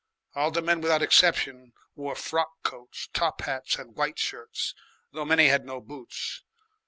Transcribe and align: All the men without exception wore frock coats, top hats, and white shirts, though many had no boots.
All 0.33 0.49
the 0.49 0.63
men 0.63 0.81
without 0.81 1.03
exception 1.03 1.73
wore 1.93 2.15
frock 2.15 2.63
coats, 2.63 3.07
top 3.13 3.41
hats, 3.41 3.75
and 3.75 3.95
white 3.95 4.17
shirts, 4.17 4.73
though 5.11 5.25
many 5.25 5.49
had 5.49 5.63
no 5.63 5.79
boots. 5.79 6.41